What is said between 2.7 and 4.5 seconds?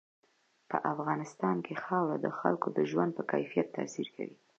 د ژوند په کیفیت تاثیر کوي.